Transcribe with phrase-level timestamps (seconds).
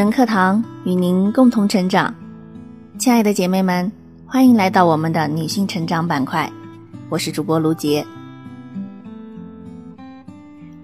[0.00, 2.14] 人课堂与您共同成长，
[2.98, 3.92] 亲爱的姐妹们，
[4.24, 6.50] 欢迎来到我们的女性成长板块。
[7.10, 8.02] 我是主播卢杰。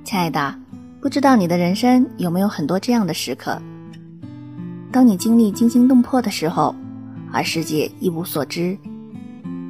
[0.05, 0.55] 亲爱的，
[1.01, 3.59] 不知道你的人生有没有很多这样的时刻？
[4.93, 6.77] 当你经历惊心动魄的时候，
[7.33, 8.77] 而世界一无所知；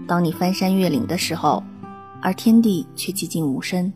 [0.08, 1.62] 当你翻山越岭的时候，
[2.20, 3.92] 而天地却寂静无声。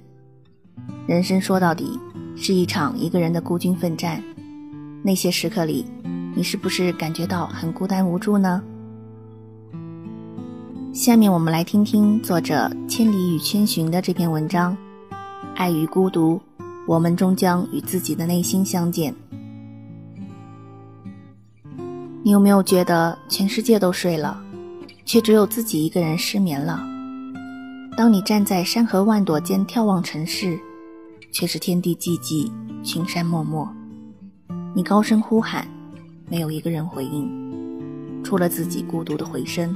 [1.09, 1.99] 人生说到底
[2.37, 4.23] 是一场一个人的孤军奋战。
[5.03, 5.87] 那些时刻里，
[6.35, 8.63] 你是不是感觉到很孤单无助呢？
[10.93, 14.77] 下面我们来听听作者千里与千寻的这篇文章：
[15.55, 16.41] 爱与孤独，
[16.87, 19.15] 我们终将与自己的内心相见。
[22.23, 24.39] 你有没有觉得全世界都睡了，
[25.07, 26.79] 却只有自己一个人失眠了？
[27.97, 30.59] 当你站在山河万朵间眺望尘世，
[31.33, 32.51] 却是天地寂寂，
[32.83, 33.67] 群山漠漠。
[34.73, 35.67] 你高声呼喊，
[36.29, 37.29] 没有一个人回应，
[38.23, 39.75] 除了自己孤独的回声。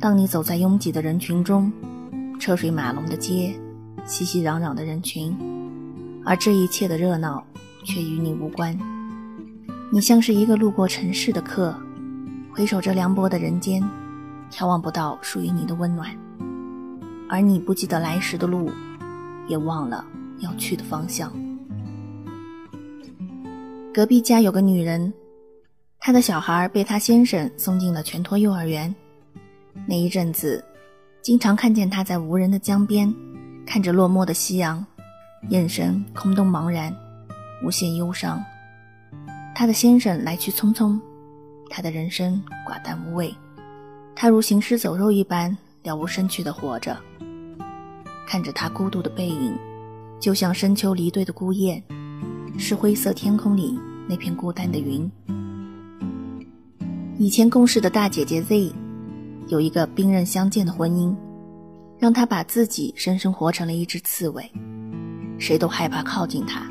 [0.00, 1.70] 当你走在拥挤的人群中，
[2.40, 3.54] 车水马龙的街，
[4.06, 5.36] 熙熙攘攘的人群，
[6.24, 7.44] 而这一切的热闹
[7.84, 8.76] 却与你无关。
[9.92, 11.78] 你像是一个路过尘世的客，
[12.50, 13.82] 回首这凉薄的人间，
[14.50, 16.08] 眺望不到属于你的温暖，
[17.28, 18.70] 而你不记得来时的路，
[19.46, 20.02] 也忘了
[20.38, 21.30] 要去的方向。
[23.98, 25.12] 隔壁家有个女人，
[25.98, 28.94] 她的小孩被她先生送进了全托幼儿园。
[29.88, 30.64] 那一阵子，
[31.20, 33.12] 经常看见她在无人的江边，
[33.66, 34.86] 看着落寞的夕阳，
[35.48, 36.94] 眼神空洞茫然，
[37.64, 38.40] 无限忧伤。
[39.52, 40.96] 她的先生来去匆匆，
[41.68, 43.34] 她的人生寡淡无味，
[44.14, 46.96] 她如行尸走肉一般了无生趣的活着。
[48.28, 49.58] 看着她孤独的背影，
[50.20, 51.82] 就像深秋离队的孤雁，
[52.58, 53.78] 是灰色天空里。
[54.10, 55.10] 那片孤单的云。
[57.18, 58.72] 以前共事的大姐姐 Z，
[59.48, 61.14] 有一个兵刃相见的婚姻，
[61.98, 64.50] 让她把自己生生活成了一只刺猬，
[65.38, 66.62] 谁都害怕靠近她。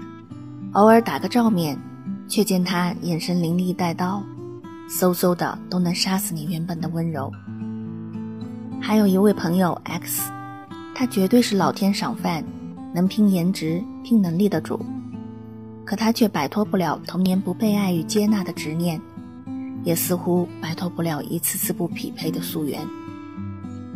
[0.71, 1.79] 偶尔打个照面，
[2.27, 4.23] 却见她眼神凌厉带刀，
[4.89, 7.31] 嗖嗖的都能杀死你原本的温柔。
[8.81, 10.31] 还有一位朋友 X，
[10.95, 12.43] 他绝对是老天赏饭，
[12.95, 14.83] 能拼颜值、拼能力的主。
[15.87, 18.99] 可他却摆脱不了童年不被爱与接纳的执念，
[19.85, 22.85] 也似乎摆脱不了一次次不匹配的夙愿。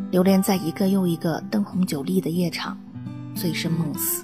[0.10, 2.78] 流连在一个又一个灯红酒绿的夜场，
[3.36, 4.24] 醉生梦死。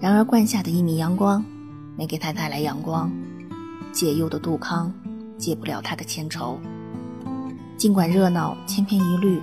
[0.00, 1.44] 然而灌下的一米阳光，
[1.96, 3.08] 没给他带来阳光。
[3.92, 4.92] 解忧的杜康，
[5.38, 6.58] 解不了他的千愁。
[7.76, 9.40] 尽管热闹千篇一律，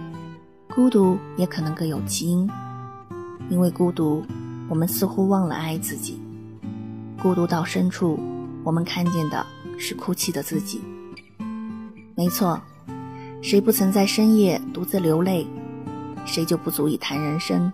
[0.75, 2.49] 孤独也可能各有其因。
[3.49, 4.25] 因为孤独，
[4.67, 6.19] 我们似乎忘了爱自己。
[7.21, 8.17] 孤独到深处，
[8.63, 9.45] 我们看见的
[9.77, 10.81] 是哭泣的自己。
[12.15, 12.59] 没错，
[13.41, 15.45] 谁不曾在深夜独自流泪？
[16.25, 17.71] 谁就不足以谈人生？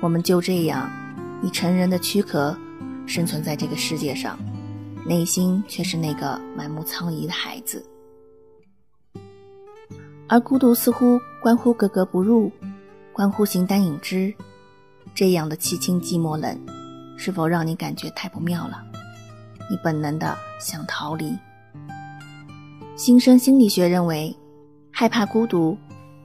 [0.00, 0.90] 我们就这样
[1.42, 2.56] 以成人的躯壳
[3.06, 4.38] 生存在这个世界上，
[5.04, 7.84] 内心却是那个满目苍夷的孩子。
[10.26, 12.50] 而孤独似乎关乎格格不入，
[13.12, 14.32] 关乎形单影只，
[15.14, 16.58] 这样的凄清寂寞冷。
[17.22, 18.82] 是否让你感觉太不妙了？
[19.68, 21.36] 你本能的想逃离。
[22.96, 24.34] 新生心理学认为，
[24.90, 25.76] 害怕孤独，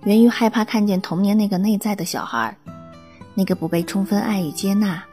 [0.05, 2.57] 源于害怕看见童年那个内在的小孩，
[3.33, 5.03] 那个不被充分爱与接纳、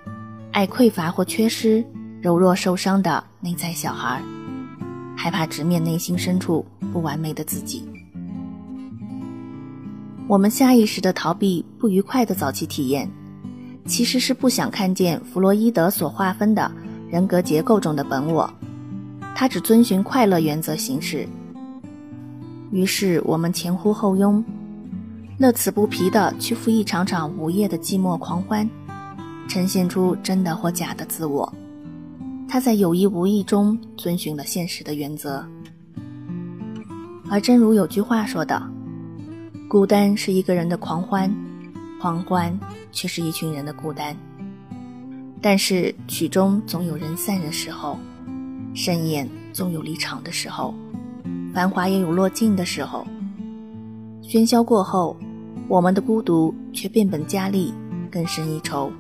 [0.52, 1.84] 爱匮乏或缺失、
[2.20, 4.22] 柔弱受伤的内在小孩，
[5.16, 7.84] 害怕直面内心深处不完美的自己。
[10.28, 13.10] 我们下意识的逃避不愉快的早期体验。
[13.86, 16.70] 其实是不想看见弗洛伊德所划分的
[17.10, 18.48] 人格结构中的本我，
[19.34, 21.28] 他只遵循快乐原则行事。
[22.70, 24.42] 于是我们前呼后拥，
[25.36, 28.68] 乐此不疲地去赴一场场午夜的寂寞狂欢，
[29.48, 31.52] 呈现出真的或假的自我。
[32.48, 35.44] 他在有意无意中遵循了现实的原则。
[37.28, 38.62] 而正如有句话说的
[39.68, 41.30] ：“孤单是一个人的狂欢。”
[42.02, 42.58] 狂欢
[42.90, 44.16] 却是一群人的孤单，
[45.40, 47.96] 但是曲终总有人散的时候，
[48.74, 50.74] 盛宴总有离场的时候，
[51.54, 53.06] 繁华也有落尽的时候。
[54.20, 55.16] 喧嚣过后，
[55.68, 57.72] 我们的孤独却变本加厉，
[58.10, 58.90] 更深一筹。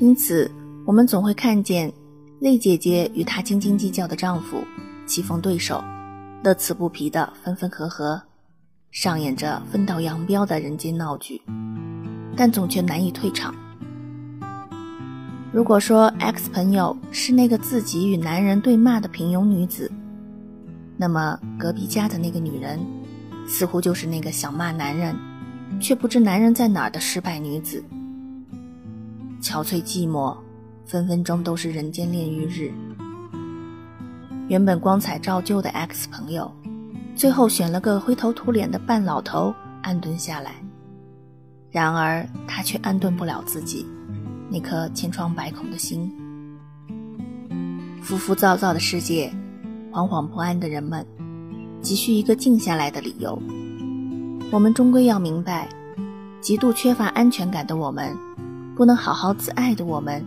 [0.00, 0.50] 因此，
[0.84, 1.92] 我们总会看见
[2.40, 4.64] 丽姐姐与她斤斤计较的丈夫
[5.06, 5.80] 棋逢对手，
[6.42, 8.20] 乐此不疲的分分合合。
[8.96, 11.38] 上演着分道扬镳的人间闹剧，
[12.34, 13.54] 但总却难以退场。
[15.52, 19.92] 如果说 X 朋友是那个自己与男人对骂的平庸女子，
[20.96, 22.80] 那么隔壁家的那个女人，
[23.46, 25.14] 似乎就是那个想骂男人，
[25.78, 27.84] 却不知男人在哪儿的失败女子。
[29.42, 30.34] 憔悴寂寞，
[30.86, 32.72] 分分钟都是人间炼狱日。
[34.48, 36.50] 原本光彩照旧的 X 朋友，
[37.16, 39.52] 最后选了个灰头土脸的半老头
[39.82, 40.54] 安顿下来。
[41.70, 43.86] 然而他却安顿不了自己
[44.50, 46.12] 那颗千疮百孔的心。
[48.02, 49.32] 浮浮躁躁的世界，
[49.90, 51.04] 惶惶不安的人们，
[51.80, 53.40] 急需一个静下来的理由。
[54.52, 55.68] 我们终归要明白，
[56.40, 58.14] 极度缺乏安全感的我们。
[58.76, 60.22] 不能好好自爱的我们，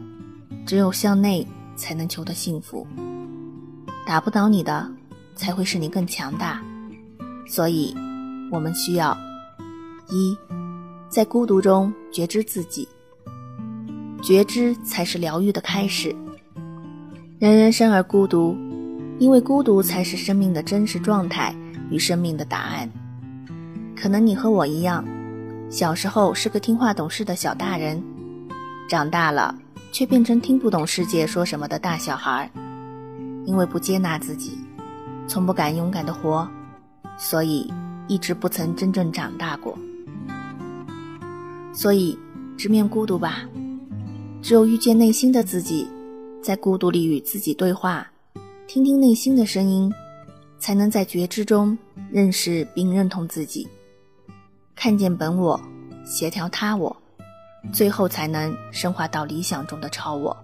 [0.65, 2.85] 只有向内才能求得幸福。
[4.05, 4.91] 打不倒你的，
[5.35, 6.59] 才会使你更强大。
[7.49, 7.95] 所以，
[8.51, 9.17] 我们需要
[10.07, 10.37] 一，
[11.09, 12.87] 在孤独中觉知自己。
[14.21, 16.15] 觉知才是疗愈的开始。
[17.39, 18.55] 人人生而孤独，
[19.17, 21.55] 因为孤独才是生命的真实状态
[21.89, 22.87] 与生命的答案。
[23.95, 25.03] 可能你和我一样，
[25.71, 28.01] 小时候是个听话懂事的小大人。
[28.87, 29.55] 长大了，
[29.91, 32.51] 却变成听不懂世界说什么的大小孩，
[33.45, 34.57] 因为不接纳自己，
[35.27, 36.47] 从不敢勇敢的活，
[37.19, 37.71] 所以
[38.07, 39.77] 一直不曾真正长大过。
[41.73, 42.17] 所以，
[42.57, 43.41] 直面孤独吧。
[44.41, 45.87] 只有遇见内心的自己，
[46.41, 48.09] 在孤独里与自己对话，
[48.67, 49.93] 听听内心的声音，
[50.57, 51.77] 才能在觉知中
[52.09, 53.67] 认识并认同自己，
[54.75, 55.59] 看见本我，
[56.05, 56.95] 协调他我。
[57.73, 60.35] 最后才能升华到理想中的超我。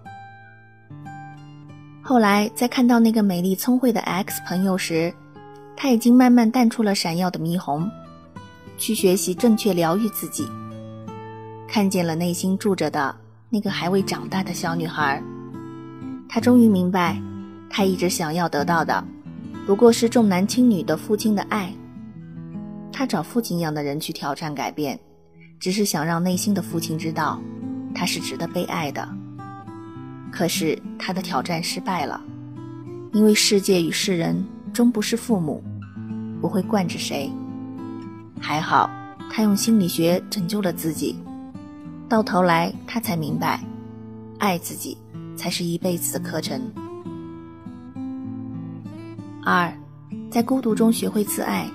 [2.02, 5.12] 后来在看到那个美丽聪慧的 X 朋友时，
[5.76, 7.88] 他已经慢慢淡出了闪耀的霓虹，
[8.78, 10.48] 去学习正确疗愈自己。
[11.68, 13.14] 看见了内心住着的
[13.50, 15.22] 那个还未长大的小女孩，
[16.28, 17.20] 他终于明白，
[17.68, 19.04] 他一直想要得到的，
[19.66, 21.72] 不过是重男轻女的父亲的爱。
[22.92, 24.98] 他找父亲一样的人去挑战改变。
[25.58, 27.40] 只是想让内心的父亲知道，
[27.94, 29.08] 他是值得被爱的。
[30.30, 32.20] 可是他的挑战失败了，
[33.14, 34.44] 因为世界与世人
[34.76, 35.64] 终不是父母，
[36.38, 37.32] 不会惯着谁。
[38.38, 38.90] 还好，
[39.32, 41.16] 他用心理学拯救了自己。
[42.10, 43.64] 到头来，他才明白，
[44.38, 44.94] 爱自己
[45.34, 46.60] 才是一辈子的课程。
[49.42, 49.72] 二，
[50.30, 51.66] 在孤独中学会自爱，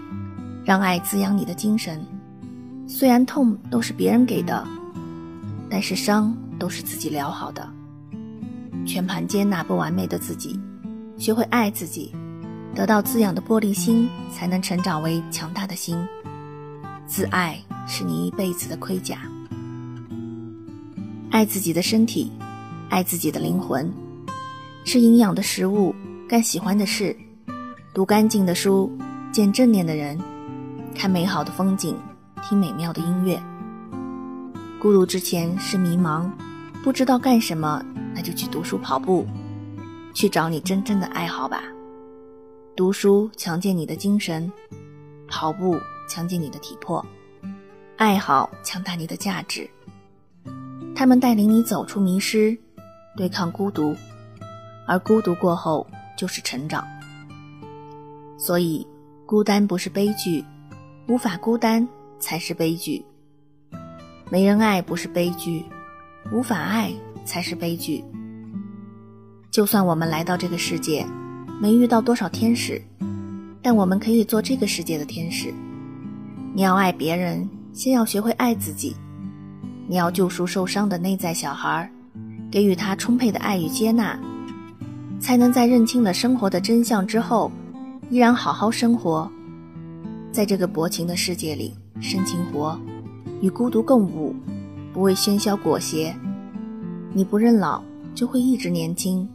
[0.64, 2.06] 让爱滋养你的精神。
[2.88, 4.64] 虽然痛都是别人给的，
[5.72, 7.68] 但是伤都是自己疗好的。
[8.86, 10.60] 全盘接纳不完美的自己，
[11.18, 12.14] 学会爱自己，
[12.74, 15.98] 得到滋养的玻璃心，才能成长为强大的心。
[17.06, 19.20] 自爱是你一辈子的盔甲。
[21.30, 22.32] 爱自己的身体，
[22.90, 23.92] 爱自己的灵魂，
[24.86, 25.94] 吃营养的食物，
[26.28, 27.16] 干喜欢的事，
[27.94, 28.92] 读干净的书，
[29.32, 30.18] 见正念的人，
[30.96, 31.96] 看美好的风景。
[32.44, 33.40] 听美妙的音乐。
[34.80, 36.28] 孤独之前是迷茫，
[36.84, 37.86] 不知道干什么，
[38.16, 39.28] 那就去读书、跑步，
[40.12, 41.62] 去找你真正的爱好吧。
[42.82, 44.52] 读书强健你的精神，
[45.28, 45.80] 跑步
[46.10, 47.06] 强健你的体魄，
[47.96, 49.70] 爱好强大你的价值。
[50.96, 52.58] 他们带领你走出迷失，
[53.16, 53.96] 对抗孤独，
[54.88, 55.86] 而孤独过后
[56.18, 56.84] 就是成长。
[58.36, 58.88] 所以，
[59.28, 60.44] 孤单不是悲剧，
[61.08, 61.88] 无法孤单。
[62.20, 63.06] 才是悲剧。
[64.32, 65.64] 没人爱不是悲剧，
[66.32, 66.92] 无法爱
[67.26, 68.04] 才是悲剧。
[69.52, 71.06] 就算我们来到这个世界，
[71.62, 72.82] 没遇到多少天使，
[73.62, 75.54] 但我们可以做这个世界的天使。
[76.56, 78.96] 你要爱别人，先要学会爱自己。
[79.88, 81.88] 你要救赎受伤的内在小孩，
[82.50, 84.20] 给予他充沛的爱与接纳，
[85.20, 87.52] 才能在认清了生活的真相之后，
[88.10, 89.32] 依然好好生活
[90.32, 91.76] 在这个薄情的世界里。
[92.00, 92.76] 深情活，
[93.40, 94.36] 与孤独共舞，
[94.92, 96.12] 不为喧嚣裹挟。
[97.14, 97.84] 你不认老，
[98.16, 99.28] 就会一直年轻；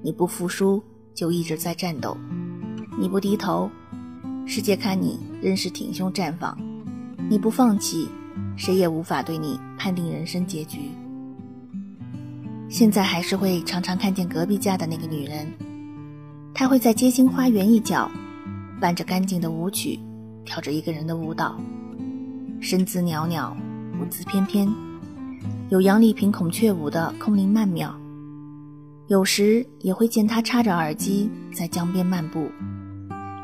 [0.00, 0.82] 你不服输，
[1.14, 2.16] 就一直在战斗；
[2.98, 3.70] 你不低头，
[4.46, 6.56] 世界看你仍是挺胸绽放；
[7.30, 8.08] 你不放弃，
[8.56, 10.80] 谁也无法对你判定人生结局。
[12.68, 15.46] 现在还是会常常看见隔壁家的那个女人，
[16.52, 18.10] 她会在街心花园一角，
[18.80, 19.98] 伴着干净的舞曲。
[20.46, 21.58] 跳着一个人的舞蹈，
[22.60, 23.56] 身姿袅袅，
[23.98, 24.70] 舞姿翩翩，
[25.70, 27.98] 有杨丽萍孔雀舞的空灵曼妙。
[29.06, 32.50] 有时也会见他插着耳机在江边漫步。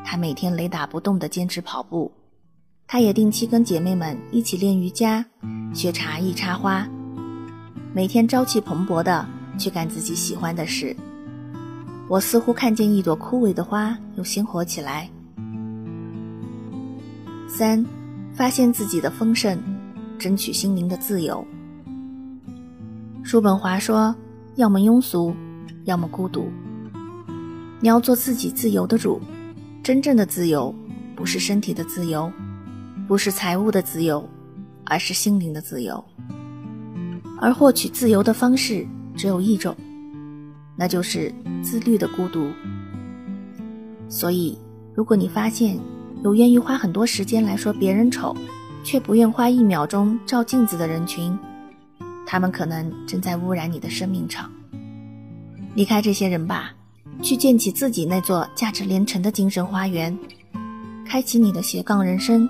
[0.03, 2.11] 他每天雷打不动地坚持跑步，
[2.87, 5.23] 他也定期跟姐妹们一起练瑜伽，
[5.73, 6.87] 学茶艺插花。
[7.93, 9.25] 每天朝气蓬勃的
[9.57, 10.95] 去干自己喜欢的事。
[12.07, 15.07] 我似乎看见一朵枯萎的花又鲜活起来。
[17.47, 17.85] 三，
[18.33, 19.57] 发现自己的丰盛，
[20.17, 21.45] 争取心灵的自由。
[23.23, 24.13] 叔本华说
[24.55, 25.33] ：“要么庸俗，
[25.85, 26.51] 要么孤独。
[27.79, 29.21] 你要做自己自由的主。
[29.83, 30.73] 真正的自由，
[31.15, 32.31] 不是身体的自由，
[33.07, 34.23] 不是财务的自由，
[34.85, 36.03] 而是心灵的自由。
[37.39, 38.85] 而获取自由的方式
[39.15, 39.75] 只有一种。”
[40.77, 41.33] 那就是
[41.63, 42.47] 自律的孤独。
[44.07, 44.57] 所以，
[44.93, 45.79] 如果你发现
[46.23, 48.35] 有愿意花很多时间来说别人丑，
[48.83, 51.35] 却不愿花一秒钟照镜子的人群，
[52.25, 54.47] 他们可能正在污染你的生命场。
[55.73, 56.73] 离开这些人吧，
[57.21, 60.17] 去建起自己那座价值连城的精神花园，
[61.05, 62.47] 开启你的斜杠人生，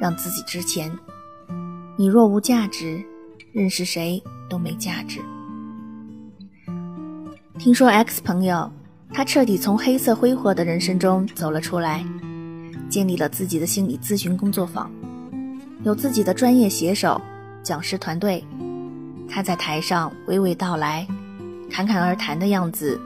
[0.00, 0.90] 让自己值钱。
[1.96, 3.04] 你若无价值，
[3.52, 5.20] 认识谁都没价值。
[7.58, 8.70] 听说 X 朋友，
[9.12, 12.04] 他彻底从黑色挥霍的人生中走了出来，
[12.88, 14.90] 建立了自己的心理咨询工作坊，
[15.84, 17.20] 有自己的专业写手、
[17.62, 18.42] 讲师团队。
[19.28, 21.06] 他在台上娓娓道来，
[21.70, 23.00] 侃侃而谈的样子，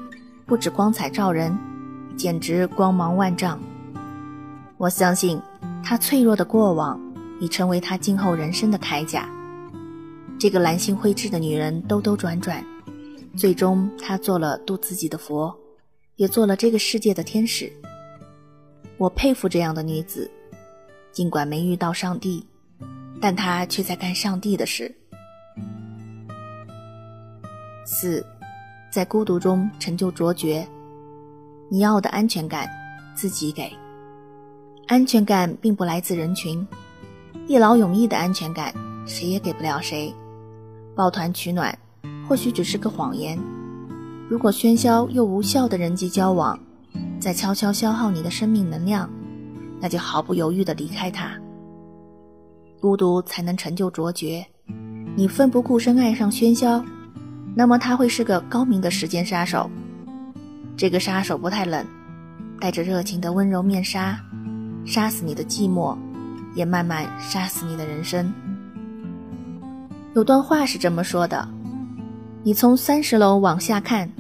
[0.46, 1.56] 不止光彩照人，
[2.16, 3.60] 简直光芒万丈。
[4.78, 5.40] 我相信，
[5.84, 7.00] 他脆弱的过往
[7.40, 9.28] 已成为他今后人生的铠甲。
[10.38, 12.64] 这个蓝心灰质的女人兜兜转转。
[13.34, 15.56] 最终，她做了度自己的佛，
[16.16, 17.72] 也做了这个世界的天使。
[18.98, 20.30] 我佩服这样的女子，
[21.12, 22.46] 尽管没遇到上帝，
[23.22, 24.94] 但她却在干上帝的事。
[27.86, 28.24] 四，
[28.92, 30.66] 在孤独中成就卓绝。
[31.70, 32.68] 你要的安全感，
[33.16, 33.72] 自己给。
[34.86, 36.64] 安全感并不来自人群，
[37.46, 38.74] 一劳永逸的安全感，
[39.06, 40.14] 谁也给不了谁。
[40.94, 41.76] 抱团取暖。
[42.28, 43.38] 或许只是个谎言。
[44.28, 46.58] 如果喧嚣又无效的人际交往
[47.20, 49.10] 在悄悄消耗你的生命能量，
[49.80, 51.32] 那就毫不犹豫地离开它。
[52.80, 54.44] 孤独才能成就卓绝。
[55.14, 56.82] 你奋不顾身爱上喧嚣，
[57.54, 59.70] 那么他会是个高明的时间杀手。
[60.76, 61.86] 这个杀手不太冷，
[62.58, 64.18] 带着热情的温柔面纱，
[64.86, 65.96] 杀死你的寂寞，
[66.54, 68.32] 也慢慢杀死你的人生。
[70.14, 71.48] 有段话是这么说的。
[72.42, 74.10] 你从三十楼往下看，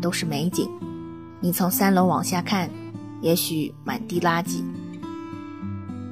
[0.00, 0.66] 都是美景；
[1.40, 2.70] 你从三楼往下看，
[3.20, 4.62] 也许满地垃圾。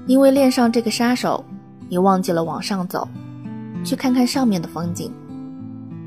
[0.06, 1.44] 因为恋上这个杀手，
[1.88, 3.06] 你忘记了往上走，
[3.84, 5.12] 去看看上面的风景，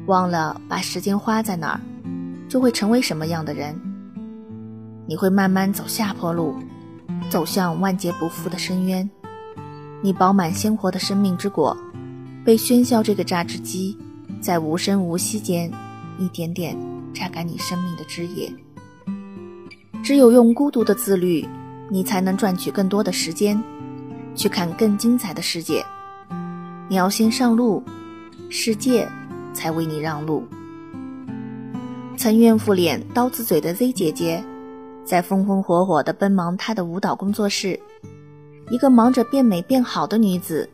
[0.06, 1.80] 忘了把时间花在哪儿，
[2.50, 3.80] 就会成为什么样的人。
[5.06, 6.56] 你会慢慢走下坡路，
[7.30, 9.10] 走向万劫不复的深渊。
[10.02, 11.76] 你饱满鲜活的生命之果，
[12.44, 13.98] 被喧嚣这个榨汁机。
[14.42, 15.72] 在无声无息间，
[16.20, 16.78] 一点点
[17.14, 18.54] 榨干你生命的汁液。
[20.04, 21.48] 只有用孤独的自律，
[21.90, 23.62] 你才能赚取更多的时间，
[24.36, 25.86] 去看更精彩的世界。
[26.90, 27.82] 你要先上路，
[28.50, 29.10] 世界
[29.54, 30.46] 才为你让路。
[32.18, 34.44] 曾怨妇脸、刀子嘴的 Z 姐姐，
[35.04, 37.80] 在风风火火地奔忙她的舞蹈工作室。
[38.70, 40.70] 一个忙着变美变好的女子，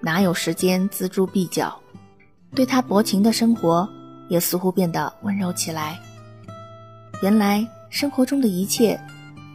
[0.00, 1.78] 哪有时间锱铢必较？
[2.54, 3.88] 对她薄情的生活，
[4.28, 5.98] 也似乎变得温柔起来。
[7.22, 8.98] 原来生活中的一切，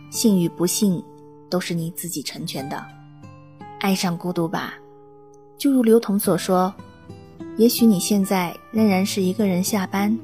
[0.10, 1.04] 幸与不幸，
[1.50, 2.82] 都是你自己成全的。
[3.80, 4.76] 爱上孤独吧，
[5.58, 6.74] 就如刘同所说，
[7.56, 10.18] 也许你现在仍然是一个人下班，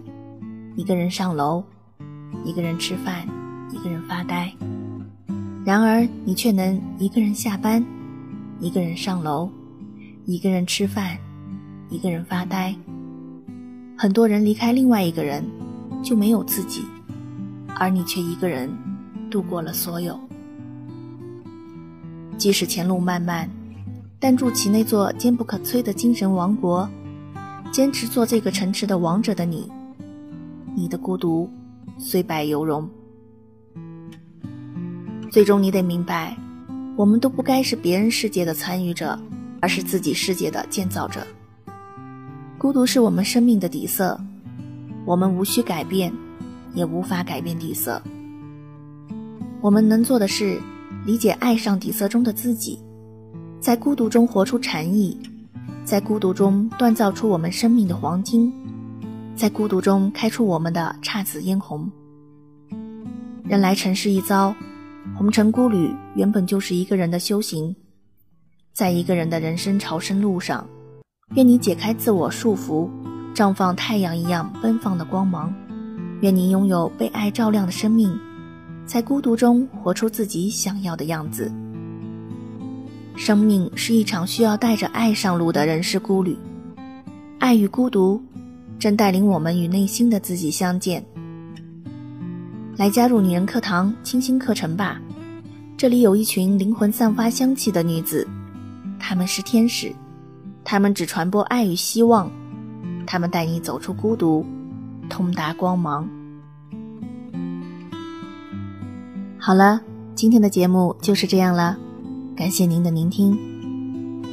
[0.76, 1.64] 一个人上楼，
[2.44, 3.28] 一个人吃饭，
[3.72, 4.52] 一个人发呆。
[5.64, 7.86] 然而你却能一个人下班，
[8.60, 9.50] 一个人上楼，
[10.26, 11.18] 一个人吃饭。
[11.92, 12.76] 一个人发呆，
[13.98, 15.44] 很多人离开另外一个人，
[16.04, 16.84] 就没有自己，
[17.76, 18.70] 而你却一个人
[19.32, 20.20] 度过了所有。
[22.38, 23.50] 即使前路漫漫，
[24.20, 26.88] 但筑起那座坚不可摧的精神王国，
[27.72, 29.70] 坚持做这个城池的王者的你，
[30.76, 31.50] 你的孤独
[31.98, 32.90] 虽败犹荣。
[35.32, 36.36] 最终，你得明白，
[36.98, 39.18] 我们都不该是别人世界的参与者，
[39.62, 41.26] 而是自己世界的建造者。
[42.58, 44.20] 孤独是我们生命的底色，
[45.06, 46.12] 我们无需改变，
[46.74, 48.02] 也无法改变底色。
[49.62, 50.60] 我们能做的是
[51.06, 52.80] 理解、爱上底色中的自己，
[53.60, 55.16] 在孤独中活出禅意，
[55.90, 58.54] 在孤独中锻造出我们生命的黄金，
[59.36, 61.90] 在孤独中开出我们的姹紫嫣红。
[63.44, 64.54] 人来尘世一遭，
[65.18, 67.76] 红尘孤旅原本就是一个人的修行，
[68.72, 70.64] 在一个人的人生朝圣路上。
[71.34, 72.88] 愿你解开自我束缚，
[73.34, 75.52] 绽放太阳一样奔放的光芒。
[76.22, 78.16] 愿你拥有被爱照亮的生命，
[78.86, 81.52] 在孤独中活出自己想要的样子。
[83.20, 86.38] 生命是一场需要带着爱上路的人世孤旅，
[87.38, 88.20] 爱与孤独
[88.80, 91.04] 正带领我们与内心的自己相见。
[92.78, 95.02] 来加入女人课堂清新课程吧，
[95.76, 98.26] 这里有一群灵魂散发香气的女子，
[98.98, 99.94] 她们是天使，
[100.64, 102.32] 她们只传播爱与希望，
[103.06, 104.46] 她们带你走出孤独，
[105.10, 106.08] 通达光芒。
[109.38, 109.82] 好了，
[110.16, 111.78] 今天的节目就是这样了。
[112.40, 113.38] 感谢您的聆听，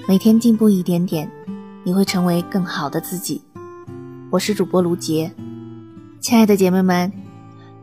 [0.06, 1.28] 每天进步一点点，
[1.82, 3.42] 你会成为更好的自己。
[4.30, 5.28] 我是主播卢杰，
[6.20, 7.12] 亲爱的姐妹们，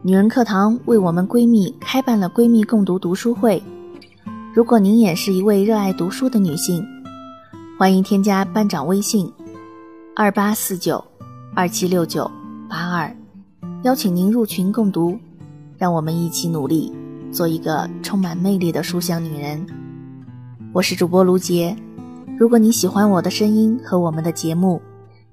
[0.01, 3.61] 女人课堂为我们闺蜜开办了闺蜜共读读书会。
[4.53, 6.81] 如果您也是一位热爱读书的女性，
[7.77, 9.29] 欢迎添加班长微信：
[10.15, 11.03] 二八四九
[11.53, 12.31] 二七六九
[12.69, 13.13] 八二，
[13.83, 15.19] 邀请您入群共读，
[15.77, 16.93] 让我们一起努力，
[17.29, 19.67] 做一个充满魅力的书香女人。
[20.73, 21.77] 我是主播卢杰，
[22.35, 24.81] 如果你喜欢我的声音和我们的节目，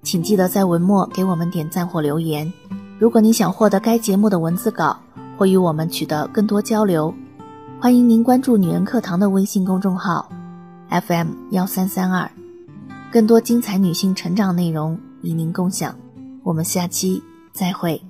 [0.02, 2.52] 请记得在文末给我们点赞或留言。
[2.98, 4.94] 如果你想获得该节目的文字稿
[5.38, 7.14] 或与我们取得更多交流，
[7.80, 10.30] 欢迎您关注“女人课堂”的微信公众号
[10.90, 12.30] FM 幺三三二，
[13.10, 15.96] 更多精彩女性成长内容与您共享。
[16.42, 18.09] 我们下期再会。